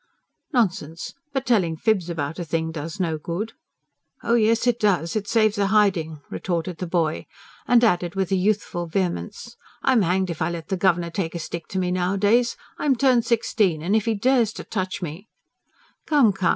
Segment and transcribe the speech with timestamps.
[0.51, 1.13] "Nonsense.
[1.31, 3.53] But telling fibs about a thing does no good."
[4.23, 7.27] "Oh yes, it does; it saves a hiding," retorted the boy.
[7.67, 11.39] And added with a youthful vehemence: "I'm hanged if I let the governor take a
[11.39, 12.57] stick to me nowadays!
[12.79, 15.27] I'm turned sixteen; and if he dares to touch me"
[16.07, 16.49] "Come, come.